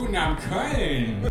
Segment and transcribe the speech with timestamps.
[0.00, 1.28] Guten Abend, Köln!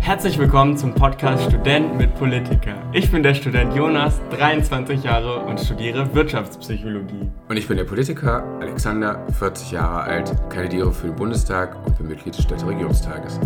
[0.00, 2.74] Herzlich willkommen zum Podcast Student mit Politiker.
[2.92, 7.30] Ich bin der Student Jonas, 23 Jahre und studiere Wirtschaftspsychologie.
[7.48, 12.08] Und ich bin der Politiker Alexander, 40 Jahre alt, kandidiere für den Bundestag und bin
[12.08, 13.40] Mitglied des Städteregierungstages.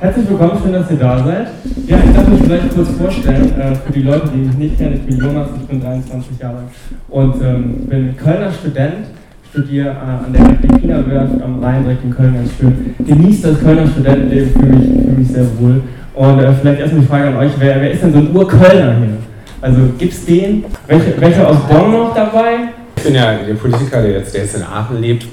[0.00, 1.48] Herzlich willkommen, schön, dass ihr da seid.
[1.88, 4.94] Ja, ich darf mich vielleicht kurz vorstellen, äh, für die Leute, die mich nicht kennen.
[4.94, 6.66] Ich bin Jonas, ich bin 23 Jahre alt
[7.08, 9.06] und ähm, bin Kölner Student,
[9.50, 12.94] studiere äh, an der Equina Werft am Rhein direkt in Köln ganz schön.
[13.04, 15.82] Genieße das Kölner Studentenleben, fühle mich, fühl mich sehr wohl.
[16.14, 18.96] Und äh, vielleicht erstmal die Frage an euch, wer, wer ist denn so ein Urkölner
[18.98, 19.16] hier?
[19.60, 20.64] Also gibt es den?
[20.86, 22.68] Welche, welche aus Bonn noch dabei?
[22.94, 25.26] Ich bin ja der Politiker, der jetzt, der jetzt in Aachen lebt.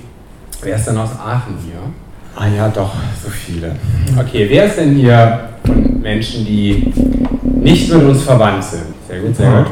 [0.64, 1.82] Wer ist denn aus Aachen hier?
[2.36, 3.72] Ah ja, doch, so viele.
[4.20, 6.92] Okay, wer ist denn hier von Menschen, die
[7.62, 8.84] nicht mit uns verwandt sind?
[9.08, 9.68] Sehr gut, sehr gut.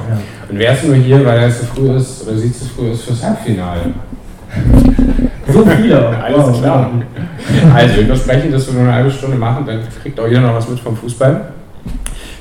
[0.50, 3.04] Und wer ist nur hier, weil er zu früh ist oder sie zu früh ist
[3.04, 3.82] fürs Halbfinale?
[5.48, 6.08] So viele.
[6.24, 6.92] Alles wow, klar.
[7.74, 10.56] Also, wir versprechen, dass wir nur eine halbe Stunde machen, dann kriegt auch jeder noch
[10.56, 11.54] was mit vom Fußball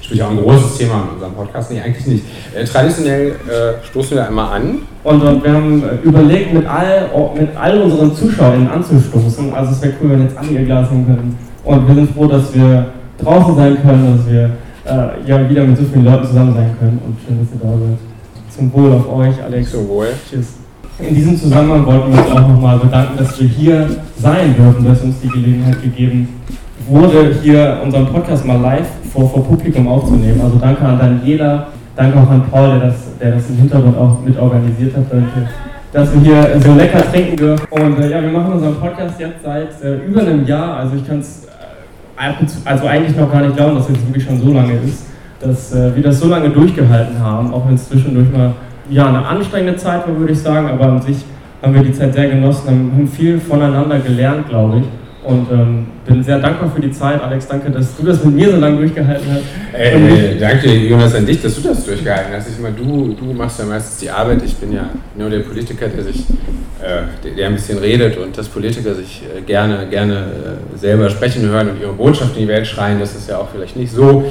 [0.03, 1.70] spielt auch ein großes Thema in unserem Podcast.
[1.70, 2.25] Nee, eigentlich nicht.
[2.55, 4.78] Äh, traditionell äh, stoßen wir einmal an.
[5.05, 9.55] Und, und, wir haben äh, überlegt, mit all, mit all unseren Zuschauern anzustoßen.
[9.55, 11.39] Also es wäre cool, wenn jetzt alle ihr Glas nehmen können.
[11.64, 12.86] Und wir sind froh, dass wir
[13.19, 14.50] draußen sein können, dass wir
[14.84, 17.00] äh, ja wieder mit so vielen Leuten zusammen sein können.
[17.06, 17.98] Und schön, dass ihr da seid.
[18.55, 19.70] Zum Wohl auf euch, Alex.
[19.70, 20.09] Zum Wohl.
[20.28, 20.55] Tschüss.
[20.98, 25.00] In diesem Zusammenhang wollten wir uns auch nochmal bedanken, dass wir hier sein dürfen, dass
[25.00, 26.28] uns die Gelegenheit gegeben
[26.87, 30.41] wurde, hier unseren Podcast mal live vor, vor Publikum aufzunehmen.
[30.42, 34.19] Also danke an Daniela, danke auch an Paul, der das, der das im Hintergrund auch
[34.24, 35.04] mit organisiert hat,
[35.92, 37.66] dass wir hier so lecker trinken dürfen.
[37.70, 40.78] Und äh, ja, wir machen unseren Podcast jetzt seit äh, über einem Jahr.
[40.78, 41.46] Also ich kann es
[42.16, 45.06] äh, also eigentlich noch gar nicht glauben, dass es jetzt wirklich schon so lange ist,
[45.41, 48.54] dass äh, wir das so lange durchgehalten haben, auch wenn es zwischendurch mal
[48.88, 51.24] ja, eine anstrengende Zeit war, würde ich sagen, aber an sich
[51.62, 54.84] haben wir die Zeit sehr genossen, haben viel voneinander gelernt, glaube ich.
[55.25, 57.22] Und ähm, bin sehr dankbar für die Zeit.
[57.22, 59.44] Alex, danke, dass du das mit mir so lange durchgehalten hast.
[59.72, 62.49] Ey, ey, danke, Jonas, an dich, dass du das durchgehalten hast.
[62.49, 64.43] Ich meine, du, du machst ja meistens die Arbeit.
[64.44, 66.25] Ich bin ja nur der Politiker, der sich,
[66.81, 70.15] äh, der, der, ein bisschen redet und dass Politiker sich äh, gerne, gerne
[70.75, 72.99] äh, selber sprechen hören und ihre Botschaft in die Welt schreien.
[72.99, 74.25] Das ist ja auch vielleicht nicht so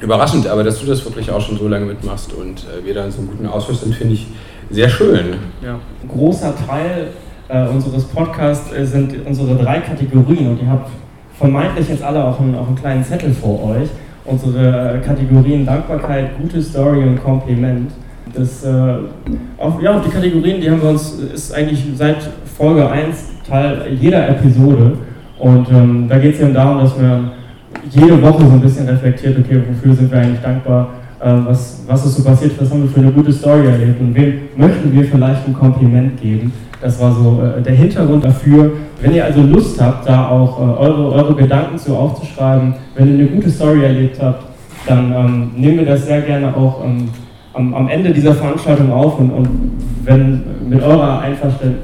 [0.00, 3.04] überraschend, aber dass du das wirklich auch schon so lange mitmachst und äh, wir da
[3.04, 4.26] in so einem guten Austausch sind, finde ich
[4.70, 5.34] sehr schön.
[5.62, 5.78] Ja.
[6.02, 7.08] Ein großer Teil
[7.50, 10.90] äh, unseres Podcasts äh, sind unsere drei Kategorien und ihr habt
[11.38, 13.88] vermeintlich jetzt alle auch einen, auch einen kleinen Zettel vor euch.
[14.24, 17.90] Unsere Kategorien Dankbarkeit, gute Story und Kompliment.
[18.34, 18.94] Das, äh,
[19.56, 22.18] auf, ja, auf die Kategorien, die haben wir uns, ist eigentlich seit
[22.56, 24.98] Folge 1 Teil jeder Episode.
[25.38, 27.32] Und ähm, da geht es eben darum, dass man
[27.90, 32.06] jede Woche so ein bisschen reflektiert, okay, wofür sind wir eigentlich dankbar, äh, was, was
[32.06, 35.04] ist so passiert, was haben wir für eine gute Story erlebt und wem möchten wir
[35.04, 36.52] vielleicht ein Kompliment geben.
[36.80, 38.72] Das war so äh, der Hintergrund dafür.
[39.00, 43.14] Wenn ihr also Lust habt, da auch äh, eure, eure Gedanken zu aufzuschreiben, wenn ihr
[43.14, 44.44] eine gute Story erlebt habt,
[44.86, 47.08] dann ähm, nehmen wir das sehr gerne auch ähm,
[47.52, 49.48] am, am, Ende dieser Veranstaltung auf und, und
[50.04, 51.22] wenn mit, eurer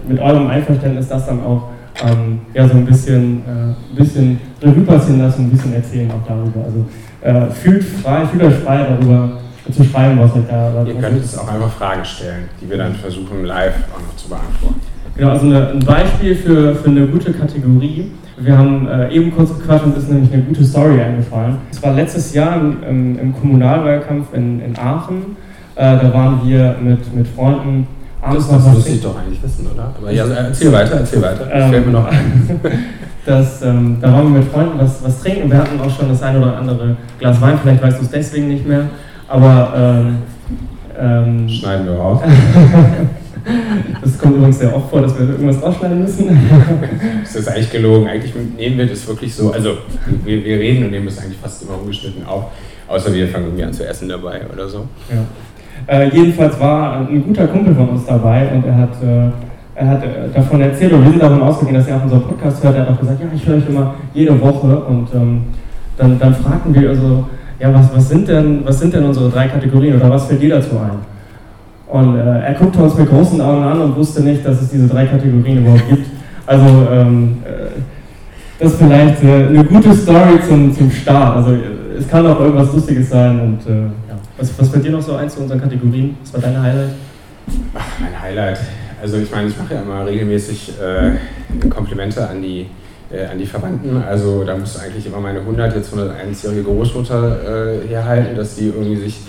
[0.09, 1.65] mit eurem Einverständnis das dann auch
[2.05, 6.65] ähm, ja, so ein bisschen, äh, bisschen Revue passieren lassen, ein bisschen erzählen auch darüber.
[6.65, 6.85] Also
[7.23, 9.39] äh, fühlt frei, fühlt euch frei darüber
[9.73, 10.85] zu schreiben, was euch da.
[10.85, 14.29] Ihr könnt jetzt auch einfach Fragen stellen, die wir dann versuchen live auch noch zu
[14.29, 14.81] beantworten.
[15.17, 18.11] Genau, also eine, ein Beispiel für, für eine gute Kategorie.
[18.39, 21.57] Wir haben äh, eben kurz gequatscht und ist nämlich eine gute Story eingefallen.
[21.71, 25.37] Es war letztes Jahr im, im, im Kommunalwahlkampf in, in Aachen.
[25.75, 27.87] Äh, da waren wir mit, mit Freunden
[28.21, 29.95] abends Das, das müsste ich doch eigentlich wissen, oder?
[29.97, 31.49] Aber ja, erzähl weiter, erzähl weiter.
[31.51, 32.61] Ähm, fällt mir noch ein.
[33.25, 35.51] das, ähm, da waren wir mit Freunden was, was trinken.
[35.51, 37.59] Wir hatten auch schon das ein oder andere Glas Wein.
[37.63, 38.83] Vielleicht weißt du es deswegen nicht mehr.
[39.29, 39.73] Aber.
[39.77, 40.19] Ähm,
[40.99, 42.23] ähm Schneiden wir raus.
[44.03, 46.27] Das kommt übrigens sehr oft vor, dass wir irgendwas rausschneiden müssen.
[47.23, 48.09] Das ist eigentlich gelogen.
[48.09, 49.77] Eigentlich nehmen wir das wirklich so, also
[50.25, 52.47] wir, wir reden und nehmen das eigentlich fast immer ungeschnitten auf,
[52.89, 54.87] außer wir fangen irgendwie an zu essen dabei oder so.
[55.11, 55.25] Ja.
[55.87, 59.31] Äh, jedenfalls war ein guter Kumpel von uns dabei und er hat, äh,
[59.77, 62.65] er hat äh, davon erzählt und wir sind davon ausgegangen, dass er auch unseren Podcast
[62.65, 62.75] hört.
[62.75, 65.45] Er hat auch gesagt, ja, ich höre euch immer jede Woche und ähm,
[65.97, 67.27] dann, dann fragten wir also,
[67.59, 70.51] ja, was, was, sind denn, was sind denn unsere drei Kategorien oder was fällt dir
[70.51, 70.99] dazu ein?
[71.89, 74.89] Und äh, er guckte uns mit großen Augen an und wusste nicht, dass es diese
[74.89, 76.07] drei Kategorien überhaupt gibt.
[76.47, 77.81] Also ähm, äh,
[78.59, 81.37] das ist vielleicht äh, eine gute Story zum, zum Start.
[81.37, 83.41] Also äh, es kann auch irgendwas Lustiges sein.
[83.41, 84.19] Und äh, ja.
[84.37, 86.17] was, was fällt dir noch so ein zu unseren Kategorien?
[86.23, 86.91] Was war dein Highlight?
[87.75, 88.59] Ach, mein Highlight.
[89.01, 92.67] Also ich meine, ich mache ja immer regelmäßig äh, Komplimente an die
[93.11, 94.03] an die Verwandten.
[94.03, 98.97] Also da muss eigentlich immer meine 100, jetzt 101-jährige Großmutter äh, herhalten, dass die irgendwie
[98.97, 99.21] sich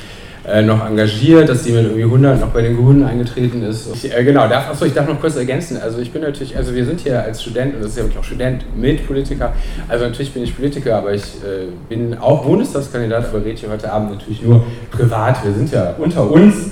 [0.47, 3.89] äh, noch engagiert, dass sie mit irgendwie 100 noch bei den Grünen eingetreten ist.
[3.93, 5.77] Ich, äh, genau, darf, achso, ich darf noch kurz ergänzen.
[5.77, 8.19] Also ich bin natürlich, also wir sind hier als Student, und das ist ja wirklich
[8.19, 9.53] auch Student mit Politiker,
[9.89, 13.91] also natürlich bin ich Politiker, aber ich äh, bin auch Bundestagskandidat, aber rede hier heute
[13.91, 15.43] Abend natürlich nur privat.
[15.43, 16.71] Wir sind ja unter uns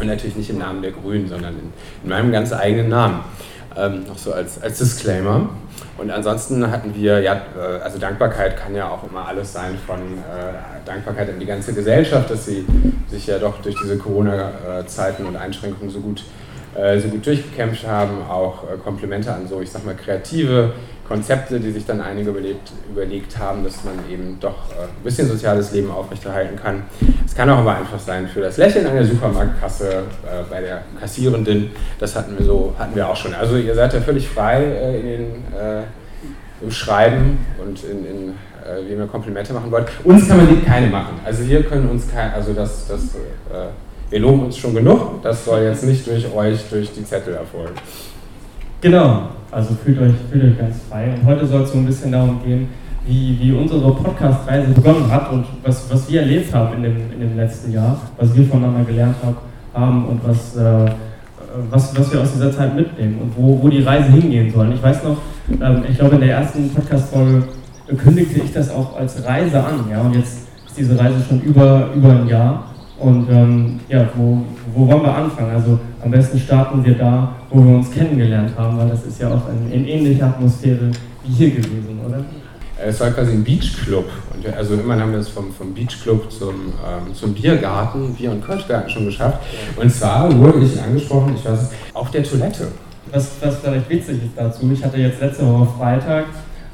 [0.00, 1.72] und natürlich nicht im Namen der Grünen, sondern in,
[2.04, 3.20] in meinem ganz eigenen Namen.
[3.76, 5.48] Ähm, noch so als, als Disclaimer.
[5.96, 9.98] Und ansonsten hatten wir, ja, äh, also Dankbarkeit kann ja auch immer alles sein, von
[9.98, 12.66] äh, Dankbarkeit an die ganze Gesellschaft, dass sie
[13.08, 16.24] sich ja doch durch diese Corona-Zeiten und Einschränkungen so gut,
[16.74, 20.72] äh, so gut durchgekämpft haben, auch äh, Komplimente an so, ich sag mal, kreative
[21.12, 25.28] Konzepte, die sich dann einige überlegt, überlegt haben, dass man eben doch äh, ein bisschen
[25.28, 26.84] soziales Leben aufrechterhalten kann.
[27.26, 30.02] Es kann auch aber einfach sein für das Lächeln an der Supermarktkasse äh,
[30.48, 31.70] bei der Kassierenden.
[31.98, 33.34] Das hatten wir so, hatten wir auch schon.
[33.34, 35.20] Also ihr seid ja völlig frei äh, in den,
[35.54, 35.82] äh,
[36.62, 39.88] im Schreiben und in, in äh, wie ihr Komplimente machen wollt.
[40.04, 41.20] Uns kann man die keine machen.
[41.26, 43.00] Also hier können uns kein, also das, das
[44.08, 45.22] wir loben uns schon genug.
[45.22, 47.74] Das soll jetzt nicht durch euch, durch die Zettel erfolgen.
[48.82, 51.14] Genau, also fühlt euch, fühlt euch ganz frei.
[51.14, 52.66] Und heute soll es so ein bisschen darum gehen,
[53.06, 57.20] wie, wie unsere Podcast-Reise begonnen hat und was, was wir erlebt haben in dem, in
[57.20, 59.14] dem letzten Jahr, was wir voneinander gelernt
[59.72, 60.90] haben und was, äh,
[61.70, 64.72] was, was wir aus dieser Zeit mitnehmen und wo, wo die Reise hingehen soll.
[64.74, 65.18] Ich weiß noch,
[65.60, 67.44] ähm, ich glaube in der ersten Podcast-Folge
[67.96, 71.90] kündigte ich das auch als Reise an, ja, und jetzt ist diese Reise schon über,
[71.94, 72.64] über ein Jahr.
[73.02, 74.42] Und ähm, ja, wo,
[74.74, 75.50] wo wollen wir anfangen?
[75.52, 79.28] Also am besten starten wir da, wo wir uns kennengelernt haben, weil das ist ja
[79.28, 80.88] auch eine, ähnliche Atmosphäre
[81.24, 82.24] wie hier gewesen, oder?
[82.84, 84.04] Es war quasi ein Beachclub.
[84.34, 88.44] Und also immerhin haben wir es vom, vom Beachclub zum, ähm, zum Biergarten, Bier- und
[88.44, 89.38] Kölschgarten schon geschafft.
[89.76, 92.68] Und zwar wurde ich angesprochen, ich weiß auf der Toilette.
[93.10, 96.26] Was, was vielleicht witzig ist dazu, ich hatte jetzt letzte Woche Freitag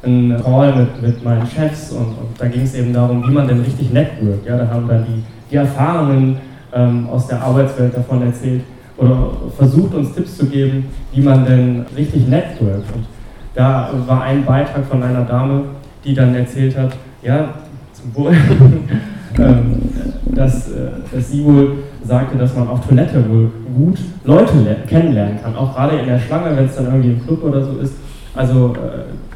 [0.02, 3.48] einen Call mit, mit meinen Chefs und, und da ging es eben darum, wie man
[3.48, 4.46] denn richtig networkt.
[4.46, 6.38] Ja, da haben dann die die Erfahrungen
[6.72, 8.62] ähm, aus der Arbeitswelt davon erzählt
[8.96, 12.92] oder versucht uns Tipps zu geben, wie man denn richtig networkt.
[12.94, 13.06] Und
[13.54, 15.62] da war ein Beitrag von einer Dame,
[16.04, 16.92] die dann erzählt hat,
[17.22, 17.54] ja,
[17.92, 18.32] zum Wohl,
[19.38, 19.82] ähm,
[20.26, 24.52] dass, äh, dass sie wohl sagte, dass man auf Toilette wohl gut Leute
[24.86, 27.78] kennenlernen kann, auch gerade in der Schlange, wenn es dann irgendwie im Club oder so
[27.78, 27.94] ist.
[28.34, 29.27] Also äh,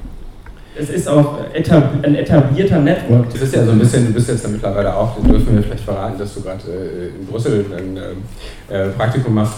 [0.75, 3.31] es ist auch ein etablierter Network.
[3.31, 5.85] Das ist ja so ein bisschen, du bist jetzt ja mittlerweile auch, dürfen wir vielleicht
[5.85, 7.97] verraten, dass du gerade äh, in Brüssel ein
[8.75, 9.57] äh, Praktikum machst,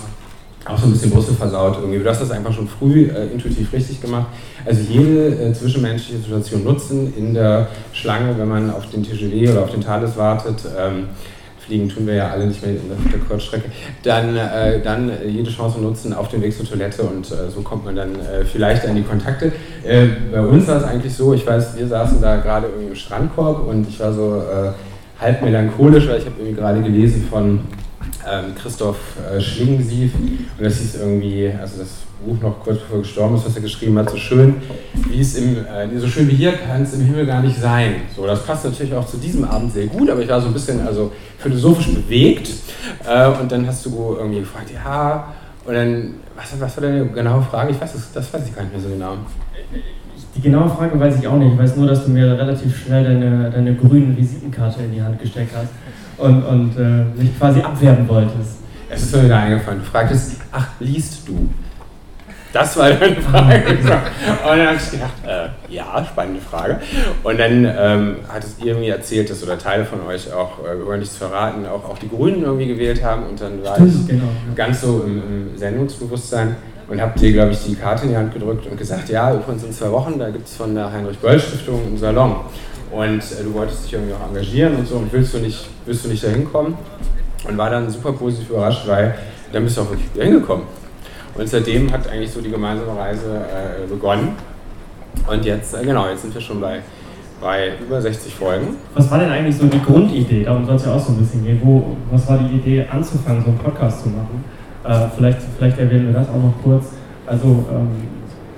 [0.65, 1.99] auch so ein bisschen Brüssel versaut irgendwie.
[1.99, 4.27] Du hast das einfach schon früh äh, intuitiv richtig gemacht.
[4.65, 9.63] Also jede äh, zwischenmenschliche Situation nutzen in der Schlange, wenn man auf den TGV oder
[9.63, 10.57] auf den Thales wartet.
[10.77, 11.09] Ähm,
[11.65, 13.71] fliegen tun wir ja alle nicht mehr in der Kurzstrecke,
[14.03, 17.85] dann, äh, dann jede Chance nutzen auf den Weg zur Toilette und äh, so kommt
[17.85, 19.53] man dann äh, vielleicht an die Kontakte.
[19.83, 22.95] Äh, bei uns war es eigentlich so, ich weiß, wir saßen da gerade irgendwie im
[22.95, 24.73] Strandkorb und ich war so äh,
[25.21, 27.61] halb melancholisch, weil ich habe irgendwie gerade gelesen von
[28.31, 31.89] ähm, Christoph äh, Schlingensief und das hieß irgendwie, also das
[32.25, 34.57] Buch noch kurz bevor er gestorben ist, was er geschrieben hat, so schön
[35.09, 38.03] wie es im, äh, so schön wie hier kann es im Himmel gar nicht sein.
[38.15, 40.53] So, das passt natürlich auch zu diesem Abend sehr gut, aber ich war so ein
[40.53, 42.51] bisschen also philosophisch bewegt
[43.07, 45.35] äh, und dann hast du irgendwie gefragt, ja,
[45.67, 47.73] und dann, was, was war deine genaue Frage?
[47.73, 49.17] Ich weiß das, das weiß ich gar nicht mehr so genau.
[50.35, 51.53] Die genaue Frage weiß ich auch nicht.
[51.53, 55.21] Ich weiß nur, dass du mir relativ schnell deine, deine grüne Visitenkarte in die Hand
[55.21, 55.69] gesteckt hast
[56.19, 58.59] und, und äh, mich quasi abwerben wolltest.
[58.89, 59.81] Es ist mir wieder eingefallen.
[59.81, 61.49] Du fragtest, ach, liest du?
[62.53, 63.65] Das war deine Frage.
[63.67, 66.79] und dann habe ich gedacht, äh, ja, spannende Frage.
[67.25, 70.97] Und dann ähm, hat es irgendwie erzählt, dass oder Teile von euch auch, äh, über
[70.97, 73.25] nichts verraten, auch, auch die Grünen irgendwie gewählt haben.
[73.25, 76.55] Und dann war ich genau, ganz so im, im Sendungsbewusstsein
[76.89, 79.65] und habe dir, glaube ich, die Karte in die Hand gedrückt und gesagt, ja, übrigens
[79.65, 82.37] in zwei Wochen, da gibt es von der Heinrich-Böll-Stiftung einen Salon.
[82.95, 86.05] Und äh, du wolltest dich irgendwie auch engagieren und so und willst du nicht, willst
[86.05, 86.75] du nicht da hinkommen?
[87.47, 89.15] Und war dann super positiv überrascht, weil
[89.53, 90.65] dann bist du auch wirklich hingekommen.
[91.37, 94.37] Und seitdem hat eigentlich so die gemeinsame Reise äh, begonnen.
[95.29, 96.81] Und jetzt, äh, genau, jetzt sind wir schon bei,
[97.41, 98.77] bei über 60 Folgen.
[98.95, 100.45] Was war denn eigentlich so die Grundidee?
[100.45, 101.61] Darum soll es ja auch so ein bisschen gehen.
[101.65, 104.45] Wo, was war die Idee, anzufangen, so einen Podcast zu machen?
[104.85, 106.93] Äh, vielleicht, vielleicht erwähnen wir das auch noch kurz.
[107.27, 107.89] Also, ähm,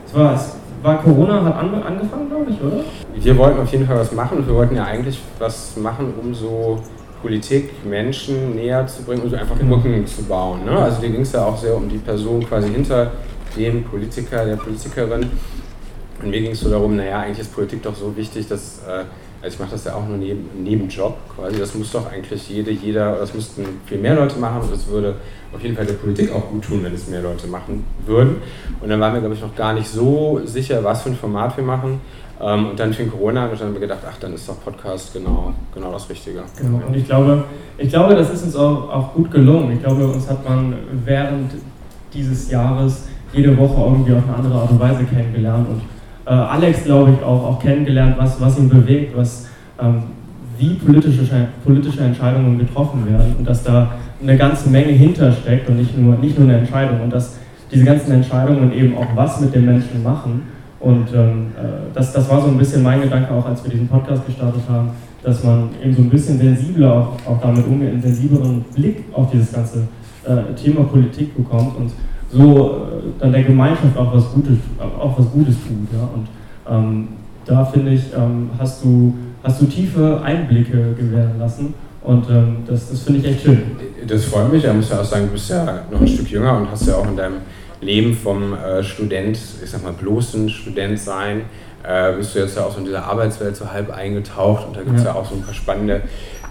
[0.06, 2.84] es, war, es war Corona, hat an, angefangen, glaube ich, oder?
[3.18, 4.46] Wir wollten auf jeden Fall was machen.
[4.46, 6.82] Wir wollten ja eigentlich was machen, um so
[7.22, 10.06] Politik Menschen näher zu bringen und so einfach Brücken genau.
[10.06, 10.64] zu bauen.
[10.64, 10.72] Ne?
[10.72, 13.12] Also dir ging es ja auch sehr um die Person quasi hinter
[13.56, 15.26] dem Politiker, der Politikerin.
[16.22, 19.04] Und mir ging es so darum, naja, eigentlich ist Politik doch so wichtig, dass, äh,
[19.42, 22.70] also ich mache das ja auch nur neben, Nebenjob quasi, das muss doch eigentlich jede,
[22.70, 25.16] jeder, das müssten viel mehr Leute machen und das würde
[25.52, 28.36] auf jeden Fall der Politik auch gut tun, wenn es mehr Leute machen würden.
[28.80, 31.56] Und dann waren wir, glaube ich, noch gar nicht so sicher, was für ein Format
[31.56, 32.00] wir machen.
[32.40, 35.52] Ähm, und dann fing Corona dann haben wir gedacht, ach, dann ist doch Podcast genau,
[35.74, 36.42] genau das Richtige.
[36.58, 37.44] Genau, und ich glaube,
[37.78, 39.72] ich glaube, das ist uns auch, auch gut gelungen.
[39.72, 40.74] Ich glaube, uns hat man
[41.04, 41.52] während
[42.12, 45.82] dieses Jahres jede Woche irgendwie auf eine andere Art und Weise kennengelernt und
[46.26, 49.48] äh, Alex, glaube ich, auch, auch kennengelernt, was, was ihn bewegt, was,
[49.80, 50.02] ähm,
[50.58, 55.96] wie politische, politische Entscheidungen getroffen werden und dass da eine ganze Menge hintersteckt und nicht
[55.96, 57.36] nur, nicht nur eine Entscheidung und dass
[57.70, 60.42] diese ganzen Entscheidungen eben auch was mit den Menschen machen.
[60.80, 63.88] Und ähm, äh, das, das war so ein bisschen mein Gedanke auch, als wir diesen
[63.88, 64.90] Podcast gestartet haben,
[65.22, 69.30] dass man eben so ein bisschen sensibler auch, auch damit umgeht, einen sensibleren Blick auf
[69.30, 69.88] dieses ganze
[70.24, 71.90] äh, Thema Politik bekommt und
[72.30, 75.88] so äh, dann der Gemeinschaft auch was Gutes, auch was Gutes tut.
[75.92, 76.08] Ja?
[76.14, 76.28] Und
[76.68, 77.08] ähm,
[77.44, 82.90] da finde ich, ähm, hast, du, hast du tiefe Einblicke gewähren lassen und ähm, das,
[82.90, 83.62] das finde ich echt schön.
[84.06, 84.64] Das freut mich.
[84.64, 86.94] Ich muss ja auch sagen, du bist ja noch ein Stück jünger und hast ja
[86.94, 87.34] auch in deinem
[87.80, 91.42] Leben vom äh, Student, ich sag mal bloßen Student sein,
[91.82, 94.82] äh, bist du jetzt ja auch so in dieser Arbeitswelt so halb eingetaucht und da
[94.82, 95.10] gibt es ja.
[95.10, 95.16] ja.
[95.16, 96.02] auch so ein paar spannende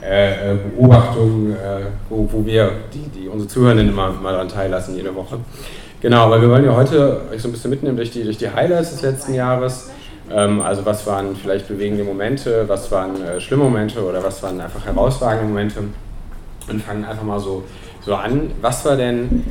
[0.01, 4.96] äh, äh Beobachtungen, äh, wo, wo wir, die, die unsere Zuhörenden immer mal daran teillassen
[4.96, 5.39] jede Woche.
[6.01, 8.50] Genau, aber wir wollen ja heute euch so ein bisschen mitnehmen durch die, durch die
[8.50, 9.89] Highlights des letzten Jahres.
[10.32, 14.60] Ähm, also was waren vielleicht bewegende Momente, was waren äh, schlimme Momente oder was waren
[14.60, 15.84] einfach herausragende Momente
[16.70, 17.63] und fangen einfach mal so,
[18.01, 18.51] so an.
[18.62, 19.44] Was war denn,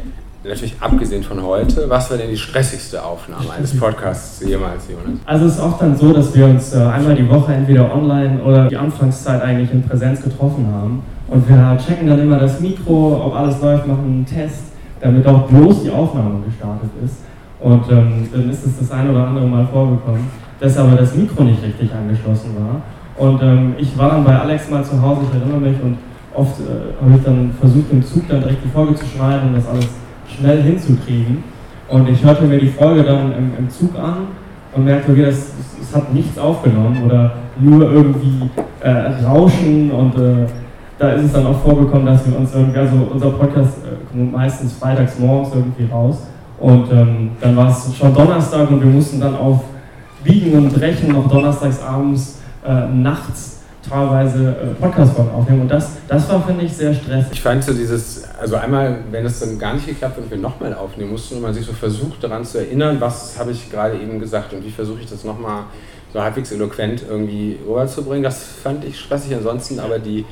[0.45, 5.19] natürlich abgesehen von heute, was war denn die stressigste Aufnahme eines Podcasts jemals, Jonas?
[5.25, 8.43] Also es ist auch dann so, dass wir uns äh, einmal die Woche entweder online
[8.43, 13.23] oder die Anfangszeit eigentlich in Präsenz getroffen haben und wir checken dann immer das Mikro,
[13.25, 17.17] ob alles läuft, machen einen Test, damit auch bloß die Aufnahme gestartet ist.
[17.61, 20.29] Und ähm, dann ist es das ein oder andere Mal vorgekommen,
[20.61, 22.83] dass aber das Mikro nicht richtig angeschlossen war.
[23.17, 25.97] Und ähm, ich war dann bei Alex mal zu Hause, ich erinnere mich, und
[26.35, 29.55] oft äh, habe ich dann versucht, im Zug dann direkt die Folge zu schneiden und
[29.57, 29.89] das alles
[30.26, 31.45] schnell hinzukriegen.
[31.88, 34.28] Und ich hörte mir die Folge dann im, im Zug an
[34.75, 38.50] und merkte, okay, das, das, hat nichts aufgenommen oder nur irgendwie
[38.81, 38.90] äh,
[39.25, 40.47] Rauschen und äh,
[40.99, 44.33] da ist es dann auch vorgekommen, dass wir uns irgendwie, also unser Podcast äh, kommt
[44.33, 46.26] meistens freitags morgens irgendwie raus
[46.59, 49.61] und ähm, dann war es schon Donnerstag und wir mussten dann auf
[50.25, 55.62] Biegen und Brechen noch donnerstags abends, äh, nachts teilweise äh, Podcast-Folgen aufnehmen.
[55.62, 57.33] Und das, das war, finde ich, sehr stressig.
[57.33, 60.38] Ich fand so dieses, also einmal, wenn es dann gar nicht geklappt hat und wir
[60.38, 63.97] nochmal aufnehmen mussten und man sich so versucht daran zu erinnern, was habe ich gerade
[63.97, 65.64] eben gesagt und wie versuche ich das nochmal
[66.12, 68.23] so halbwegs eloquent irgendwie rüberzubringen.
[68.23, 70.25] Das fand ich stressig ansonsten, aber die,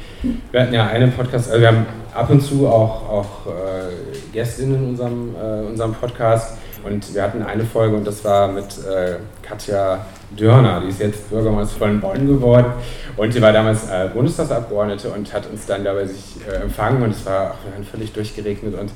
[0.53, 4.77] wir hatten ja einen Podcast, also wir haben ab und zu auch, auch äh, Gästinnen
[4.77, 9.17] in unserem, äh, unserem Podcast und wir hatten eine Folge und das war mit äh,
[9.43, 10.05] Katja
[10.37, 12.73] Dörner, die ist jetzt Bürgermeisterin von Bonn geworden.
[13.17, 17.03] Und sie war damals äh, Bundestagsabgeordnete und hat uns dann dabei sich äh, empfangen.
[17.03, 18.75] Und es war, wir waren völlig durchgeregnet.
[18.79, 18.91] Und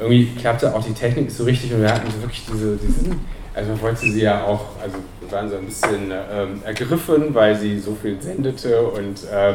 [0.00, 1.72] irgendwie klappte auch die Technik so richtig.
[1.74, 3.20] Und wir hatten so wirklich diese, diesen
[3.54, 7.56] also man wollte sie ja auch, also wir waren so ein bisschen ähm, ergriffen, weil
[7.56, 8.82] sie so viel sendete.
[8.82, 9.54] Und äh,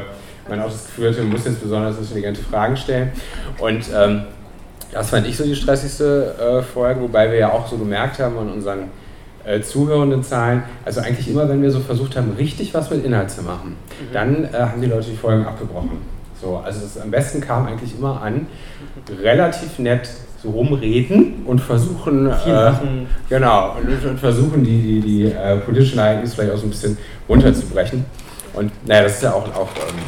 [0.50, 3.12] man auch das Gefühl hatte, man muss jetzt besonders intelligente Fragen stellen.
[3.60, 4.24] Und ähm,
[4.92, 8.38] das fand ich so die stressigste äh, Folge, wobei wir ja auch so gemerkt haben
[8.38, 8.90] an unseren
[9.46, 13.32] äh, zuhörenden Zahlen, also eigentlich immer, wenn wir so versucht haben, richtig was mit Inhalt
[13.32, 14.14] zu machen, mhm.
[14.14, 15.98] dann äh, haben die Leute die Folgen abgebrochen.
[16.42, 18.48] So, also das am besten kam eigentlich immer an,
[19.22, 20.10] relativ nett
[20.42, 22.72] so rumreden und versuchen, äh,
[23.30, 26.98] genau, und, und, versuchen die, die, die äh, politischen Ereignisse vielleicht auch so ein bisschen
[27.30, 28.06] runterzubrechen.
[28.54, 30.00] Und naja, das ist ja auch, auch ähm,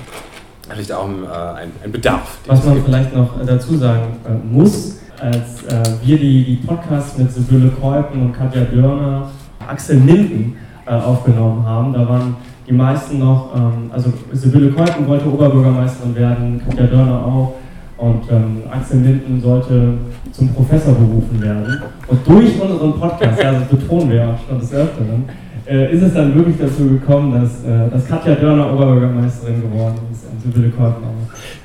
[0.74, 2.38] natürlich auch äh, ein, ein, Bedarf.
[2.48, 7.32] Was man vielleicht noch dazu sagen äh, muss, als äh, wir die, die Podcasts mit
[7.32, 9.30] Sibylle Kreupen und Katja Dörner,
[9.68, 12.36] Axel Minden äh, aufgenommen haben, da waren
[12.68, 17.56] die meisten noch, ähm, also Sibylle Kreupen wollte Oberbürgermeisterin werden, Katja Dörner auch.
[17.98, 19.94] Und ähm, Axel Minden sollte
[20.32, 21.84] zum Professor berufen werden.
[22.08, 25.26] Und durch unseren Podcast, das betonen wir ja schon des Öfteren,
[25.66, 30.26] äh, ist es dann wirklich dazu gekommen, dass, äh, dass Katja Dörner Oberbürgermeisterin geworden ist
[30.30, 31.14] und Sibylle Korten auch.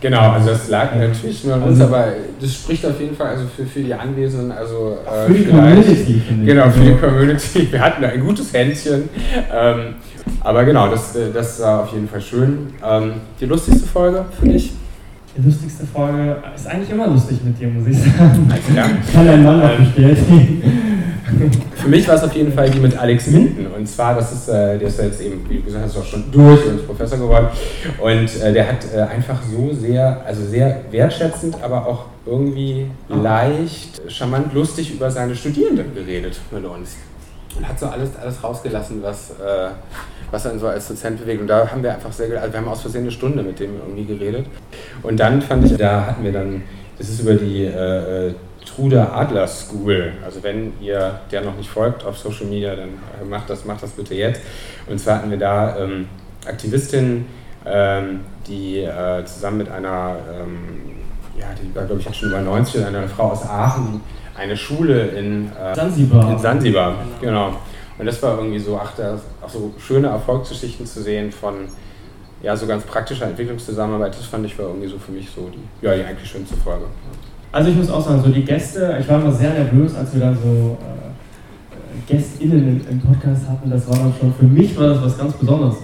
[0.00, 2.06] Genau, also das lag natürlich nur an uns, also, aber
[2.40, 6.22] das spricht auf jeden Fall also für, für die Anwesenden, also äh, für die Community,
[6.26, 6.48] finde ich.
[6.48, 7.68] Genau, für die Community.
[7.72, 9.08] Wir hatten ein gutes Händchen.
[9.52, 9.94] Ähm,
[10.40, 12.68] aber genau, das, das war auf jeden Fall schön.
[12.88, 14.72] Ähm, die lustigste Folge für dich?
[15.36, 18.50] Die lustigste Folge ist eigentlich immer lustig mit dir, muss ich sagen.
[18.50, 18.88] Also, ja.
[19.12, 20.62] Kann ein Mann auch bestätigen.
[21.74, 23.66] Für mich war es auf jeden Fall die mit Alex Minden.
[23.66, 26.30] Und zwar, das ist, äh, der ist ja jetzt eben, wie gesagt, ist auch schon
[26.32, 27.48] durch und Professor geworden.
[28.00, 34.00] Und äh, der hat äh, einfach so sehr, also sehr wertschätzend, aber auch irgendwie leicht,
[34.10, 36.96] charmant, lustig über seine Studierenden geredet mit uns.
[37.56, 39.70] Und hat so alles, alles rausgelassen, was, äh,
[40.30, 41.40] was er so als Dozent bewegt.
[41.40, 43.72] Und da haben wir einfach sehr, also wir haben aus Versehen eine Stunde mit dem
[43.76, 44.46] irgendwie geredet.
[45.02, 46.62] Und dann fand ich, da hatten wir dann,
[46.98, 48.32] das ist über die äh,
[48.68, 50.12] Trude Adler School.
[50.24, 53.82] Also wenn ihr der noch nicht folgt auf Social Media, dann äh, macht das, macht
[53.82, 54.40] das bitte jetzt.
[54.88, 56.08] Und zwar hatten wir da ähm,
[56.46, 57.26] Aktivistinnen,
[57.66, 60.96] ähm, die äh, zusammen mit einer, ähm,
[61.38, 64.00] ja, die war glaube ich schon über 90, einer Frau aus Aachen,
[64.36, 66.32] eine Schule in äh, Sansibar.
[66.32, 67.54] In Sansibar, genau.
[67.98, 71.68] Und das war irgendwie so, ach, da, auch so schöne Erfolgsgeschichten zu sehen von
[72.42, 74.14] ja, so ganz praktischer Entwicklungszusammenarbeit.
[74.14, 76.84] Das fand ich war irgendwie so für mich so die, ja, die eigentlich schönste Folge.
[77.50, 80.20] Also ich muss auch sagen, so die Gäste, ich war immer sehr nervös, als wir
[80.20, 83.70] dann so äh, GästInnen im, Podcast hatten.
[83.70, 85.76] Das war dann schon, für mich war das was ganz Besonderes,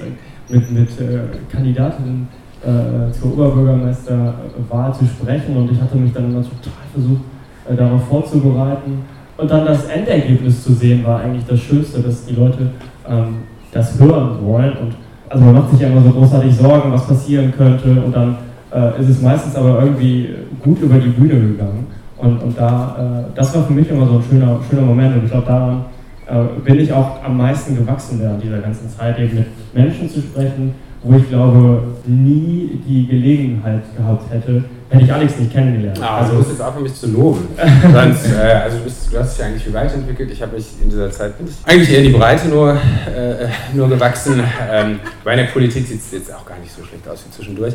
[0.48, 2.28] mit, mit äh, Kandidatinnen
[2.62, 5.56] äh, zur Oberbürgermeisterwahl zu sprechen.
[5.56, 7.22] Und ich hatte mich dann immer total versucht,
[7.68, 9.02] äh, darauf vorzubereiten.
[9.36, 12.70] Und dann das Endergebnis zu sehen, war eigentlich das Schönste, dass die Leute
[13.08, 13.36] ähm,
[13.72, 14.76] das hören wollen.
[14.76, 14.94] Und
[15.30, 18.02] also man macht sich ja immer so großartig Sorgen, was passieren könnte.
[18.02, 18.36] Und dann
[18.74, 20.30] äh, ist es meistens aber irgendwie
[20.62, 21.86] gut über die Bühne gegangen.
[22.16, 25.16] Und, und da, äh, das war für mich immer so ein schöner, schöner Moment.
[25.16, 25.84] Und ich glaube, daran
[26.26, 30.20] äh, bin ich auch am meisten gewachsen während dieser ganzen Zeit, eben mit Menschen zu
[30.20, 34.64] sprechen, wo ich glaube, nie die Gelegenheit gehabt hätte,
[34.94, 36.00] hätte ich Alex nicht kennengelernt.
[36.02, 37.48] Ah, also du bist jetzt auch für mich zu loben.
[37.92, 40.30] Sonst, äh, also du, bist, du, hast dich eigentlich viel weiterentwickelt.
[40.30, 43.48] Ich habe mich in dieser Zeit bin ich eigentlich eher in die Breite nur, äh,
[43.74, 44.42] nur gewachsen.
[44.70, 47.74] Ähm, bei der Politik sieht es jetzt auch gar nicht so schlecht aus wie zwischendurch.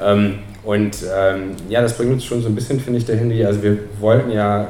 [0.00, 3.44] Ähm, und ähm, ja, das bringt uns schon so ein bisschen, finde ich, dahin, wie,
[3.44, 4.68] also wir wollten ja,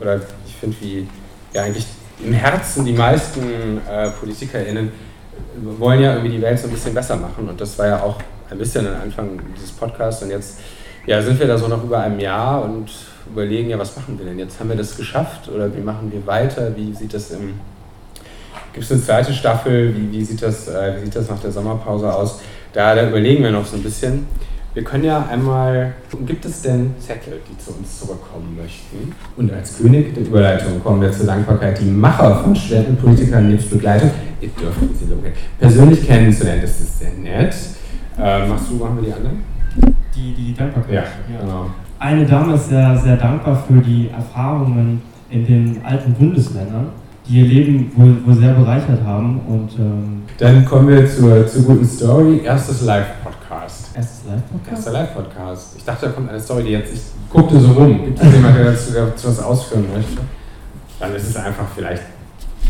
[0.00, 1.06] oder ich finde, wie
[1.52, 1.86] ja eigentlich
[2.24, 3.40] im Herzen die meisten
[3.90, 4.90] äh, PolitikerInnen
[5.78, 7.48] wollen ja irgendwie die Welt so ein bisschen besser machen.
[7.48, 8.18] Und das war ja auch
[8.50, 10.22] ein bisschen am Anfang dieses Podcasts.
[10.22, 10.58] Und jetzt
[11.06, 12.90] ja, sind wir da so noch über einem Jahr und
[13.30, 14.60] überlegen, ja, was machen wir denn jetzt?
[14.60, 16.76] Haben wir das geschafft oder wie machen wir weiter?
[16.76, 17.54] Wie sieht das im.
[18.72, 19.94] Gibt es eine zweite Staffel?
[19.96, 22.40] Wie, wie, sieht das, äh, wie sieht das nach der Sommerpause aus?
[22.72, 24.26] Da, da überlegen wir noch so ein bisschen.
[24.74, 25.92] Wir können ja einmal,
[26.24, 29.14] gibt es denn Zettel, die zu uns zurückkommen möchten?
[29.36, 34.10] Und als König der Überleitung kommen wir zur Dankbarkeit, die Macher von Studentenpolitikern nebst Begleitung,
[34.40, 35.12] ihr dürft sie
[35.58, 36.62] persönlich kennenzulernen.
[36.62, 37.54] Das ist sehr nett.
[38.18, 39.51] Äh, machst du, machen wir die anderen?
[40.14, 40.94] Die, die, Dankbarkeit.
[40.94, 41.04] Ja,
[41.40, 41.70] genau.
[41.98, 45.00] Eine Dame ist sehr, sehr dankbar für die Erfahrungen
[45.30, 46.88] in den alten Bundesländern
[47.28, 49.40] die ihr Leben wohl, wohl sehr bereichert haben.
[49.46, 52.40] Und, ähm Dann kommen wir zur, zur guten Story.
[52.44, 53.96] Erstes Live-Podcast.
[53.96, 54.76] Erstes Live-Podcast?
[54.76, 55.74] Erster Live-Podcast.
[55.76, 56.92] Ich dachte, da kommt eine Story, die jetzt.
[56.92, 58.04] Ich guckte so rum.
[58.04, 60.18] Gibt es jemanden, der dazu, dazu was ausführen möchte?
[60.98, 62.02] Dann ist es einfach vielleicht.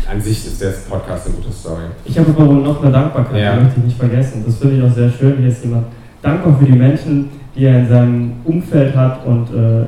[0.09, 1.83] An sich ist der Podcast eine gute Story.
[2.03, 3.55] Ich habe aber noch eine Dankbarkeit, ja.
[3.55, 4.43] die möchte ich nicht vergessen.
[4.45, 5.37] Das finde ich auch sehr schön.
[5.37, 5.85] Hier ist jemand
[6.23, 9.85] dankbar für die Menschen, die er in seinem Umfeld hat und äh,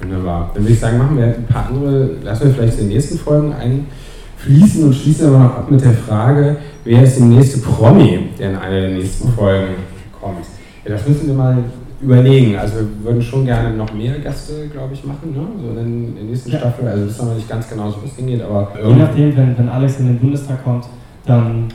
[0.00, 0.50] Wunderbar.
[0.54, 3.18] Dann würde ich sagen, machen wir ein paar andere, lassen wir vielleicht in den nächsten
[3.18, 8.28] Folgen einfließen und schließen aber noch ab mit der Frage, wer ist der nächste Promi,
[8.38, 9.74] der in einer der nächsten Folgen
[10.20, 10.44] kommt.
[10.84, 11.64] Ja, das müssen wir mal
[12.02, 12.56] überlegen.
[12.56, 15.46] Also wir würden schon gerne noch mehr Gäste, glaube ich, machen, ne?
[15.62, 16.58] so in der nächsten ja.
[16.58, 16.86] Staffel.
[16.86, 18.72] Also wissen wir nicht ganz genau, so, wo es hingeht, aber...
[18.86, 20.84] Je nachdem, wenn, wenn Alex in den Bundestag kommt,
[21.24, 21.68] dann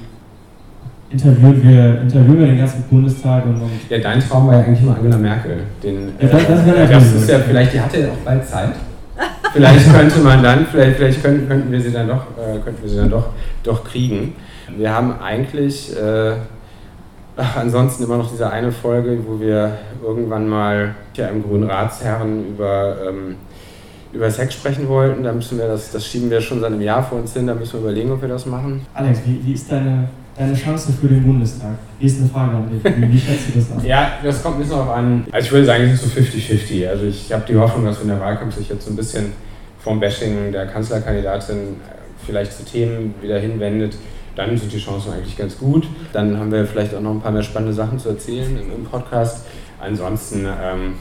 [1.10, 4.82] interviewen wir, interviewen wir den ganzen Bundestag und, und Ja, dein Traum war ja eigentlich
[4.82, 5.58] immer Angela Merkel.
[5.84, 8.72] Den, ja, das, das, äh, das ist ja vielleicht, die hatte ja auch bald Zeit.
[9.54, 12.90] Vielleicht könnte man dann, vielleicht, vielleicht könnten, könnten wir sie dann doch, äh, könnten wir
[12.90, 13.30] sie dann doch,
[13.64, 14.36] doch kriegen.
[14.78, 16.34] Wir haben eigentlich äh,
[17.56, 22.96] ansonsten immer noch diese eine Folge, wo wir irgendwann mal ja, im Grünen Ratsherren über
[23.08, 23.36] ähm,
[24.12, 27.04] über Sex sprechen wollten, da müssen wir das, das schieben wir schon seit einem Jahr
[27.04, 28.86] vor uns hin, da müssen wir überlegen, ob wir das machen.
[28.94, 31.78] Alex, wie, wie ist deine deine Chance für den Bundestag?
[32.00, 32.84] Ist eine Frage an dich?
[32.84, 33.86] Wie, schätzt du das an?
[33.86, 35.26] ja, das kommt ein bisschen darauf an.
[35.32, 36.88] Also ich würde sagen, es ist so 50-50.
[36.88, 39.34] Also ich habe die Hoffnung, dass in der Wahlkampf sich jetzt so ein bisschen
[39.84, 41.76] vom Bashing der Kanzlerkandidatin
[42.26, 43.98] vielleicht zu Themen wieder hinwendet.
[44.36, 45.86] Dann sind die Chancen eigentlich ganz gut.
[46.14, 48.84] Dann haben wir vielleicht auch noch ein paar mehr spannende Sachen zu erzählen im, im
[48.86, 49.46] Podcast.
[49.82, 50.94] Ansonsten ähm,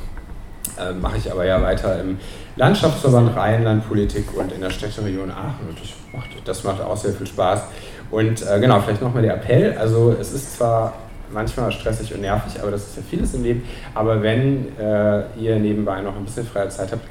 [0.77, 2.19] äh, mache ich aber ja weiter im
[2.57, 5.69] Landschaftsverband Rheinland-Politik und in der Städteregion Aachen.
[5.69, 7.63] Und das macht, das macht auch sehr viel Spaß.
[8.11, 9.77] Und äh, genau, vielleicht nochmal der Appell.
[9.79, 10.95] Also es ist zwar
[11.33, 13.63] manchmal stressig und nervig, aber das ist ja vieles im Leben.
[13.95, 17.03] Aber wenn äh, ihr nebenbei noch ein bisschen freie Zeit habt,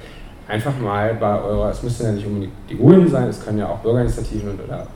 [0.48, 3.68] einfach mal bei eurer, es müssen ja nicht unbedingt die Grünen sein, es können ja
[3.68, 4.88] auch Bürgerinitiativen oder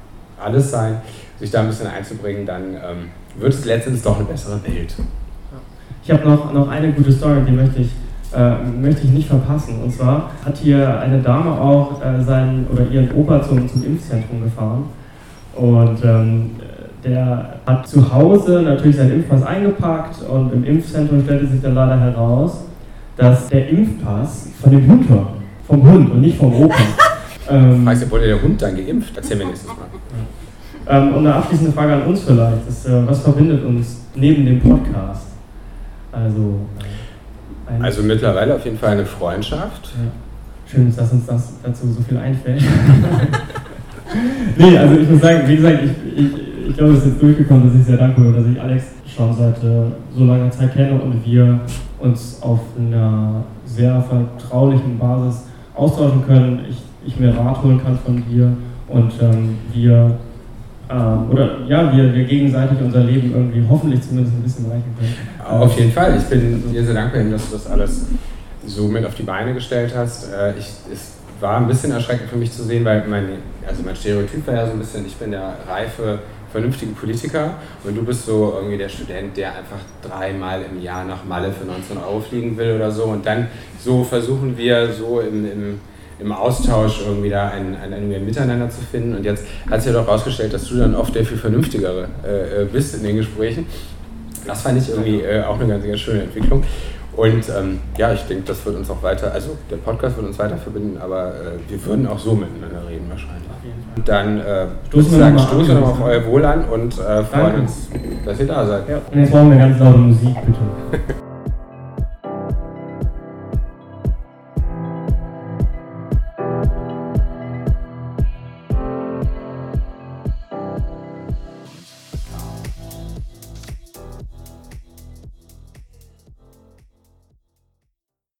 [0.41, 1.01] alles sein,
[1.39, 4.95] sich da ein bisschen einzubringen, dann ähm, wird es letztens doch eine bessere Welt.
[6.03, 7.91] Ich habe noch, noch eine gute Story, die möchte ich,
[8.35, 9.83] äh, möchte ich nicht verpassen.
[9.83, 14.43] Und zwar hat hier eine Dame auch äh, seinen oder ihren Opa zum, zum Impfzentrum
[14.43, 14.85] gefahren
[15.55, 16.51] und ähm,
[17.03, 21.99] der hat zu Hause natürlich sein Impfpass eingepackt und im Impfzentrum stellte sich dann leider
[21.99, 22.65] heraus,
[23.17, 25.33] dass der Impfpass von dem Hund war.
[25.67, 26.75] Vom Hund und nicht vom Opa.
[27.49, 29.13] ähm, heißt, wurde der Hund dann geimpft?
[29.15, 29.77] Erzähl mir nächstes Mal.
[30.87, 32.67] Ähm, und eine abschließende Frage an uns vielleicht.
[32.67, 35.27] Ist, äh, was verbindet uns neben dem Podcast?
[36.11, 36.59] Also,
[37.67, 39.91] äh, also mittlerweile auf jeden Fall eine Freundschaft.
[39.95, 40.11] Ja
[40.71, 42.61] schön, dass uns das dazu so viel einfällt.
[44.57, 47.67] nee, also ich muss sagen, wie gesagt, ich, ich, ich glaube, es ist jetzt durchgekommen,
[47.67, 48.83] dass ich sehr dankbar bin, dass ich Alex
[49.15, 51.59] schon seit äh, so langer Zeit kenne und wir
[51.99, 55.43] uns auf einer sehr vertraulichen Basis
[55.75, 56.65] austauschen können.
[56.69, 58.51] Ich, ich mir Rat holen kann von dir
[58.87, 60.17] und ähm, wir
[60.89, 65.61] ähm, oder ja, wir, wir gegenseitig unser Leben irgendwie hoffentlich zumindest ein bisschen reichen können.
[65.61, 66.17] Auf jeden Fall.
[66.17, 68.07] Ich bin dir sehr dankbar, dass du das alles
[68.65, 70.31] so mit auf die Beine gestellt hast.
[70.31, 73.29] Äh, ich, es war ein bisschen erschreckend für mich zu sehen, weil mein,
[73.67, 76.19] also mein Stereotyp war ja so ein bisschen, ich bin der reife,
[76.51, 81.23] vernünftige Politiker und du bist so irgendwie der Student, der einfach dreimal im Jahr nach
[81.23, 83.05] Malle für 19 Euro fliegen will oder so.
[83.05, 83.47] Und dann
[83.79, 85.79] so versuchen wir so im, im
[86.21, 89.15] im Austausch irgendwie da ein, ein, ein Miteinander zu finden.
[89.15, 92.61] Und jetzt hat sich ja doch herausgestellt, dass du dann oft der viel vernünftigere äh,
[92.61, 93.65] äh, bist in den Gesprächen.
[94.45, 96.63] Das fand ich irgendwie äh, auch eine ganz, ganz schöne Entwicklung.
[97.15, 100.39] Und ähm, ja, ich denke, das wird uns auch weiter, also der Podcast wird uns
[100.39, 103.41] weiter verbinden, aber äh, wir würden auch so miteinander reden wahrscheinlich.
[104.05, 107.89] Dann äh, stoßen wir nochmal noch auf euer Wohl an und äh, freuen uns,
[108.25, 108.89] dass ihr da seid.
[108.89, 109.01] Ja.
[109.11, 111.13] Und jetzt brauchen wir ganz laute Musik, bitte.